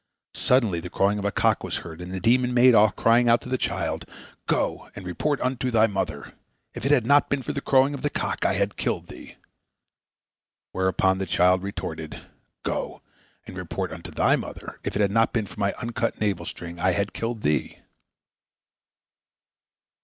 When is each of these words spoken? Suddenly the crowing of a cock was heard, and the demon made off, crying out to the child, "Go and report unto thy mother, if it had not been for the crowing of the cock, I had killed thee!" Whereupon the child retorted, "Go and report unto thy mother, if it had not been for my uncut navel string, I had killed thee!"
Suddenly 0.33 0.79
the 0.79 0.89
crowing 0.89 1.19
of 1.19 1.25
a 1.25 1.31
cock 1.31 1.63
was 1.63 1.77
heard, 1.85 2.01
and 2.01 2.11
the 2.11 2.19
demon 2.19 2.55
made 2.55 2.73
off, 2.73 2.95
crying 2.95 3.29
out 3.29 3.39
to 3.41 3.49
the 3.49 3.55
child, 3.59 4.03
"Go 4.47 4.89
and 4.95 5.05
report 5.05 5.39
unto 5.41 5.69
thy 5.69 5.85
mother, 5.85 6.33
if 6.73 6.87
it 6.87 6.91
had 6.91 7.05
not 7.05 7.29
been 7.29 7.43
for 7.43 7.53
the 7.53 7.61
crowing 7.61 7.93
of 7.93 8.01
the 8.01 8.09
cock, 8.09 8.43
I 8.43 8.53
had 8.53 8.77
killed 8.77 9.09
thee!" 9.09 9.35
Whereupon 10.71 11.19
the 11.19 11.27
child 11.27 11.61
retorted, 11.61 12.19
"Go 12.63 13.03
and 13.45 13.55
report 13.55 13.91
unto 13.91 14.09
thy 14.09 14.35
mother, 14.35 14.79
if 14.83 14.95
it 14.95 15.01
had 15.03 15.11
not 15.11 15.33
been 15.33 15.45
for 15.45 15.59
my 15.59 15.71
uncut 15.73 16.19
navel 16.19 16.47
string, 16.47 16.79
I 16.79 16.93
had 16.93 17.13
killed 17.13 17.43
thee!" 17.43 17.77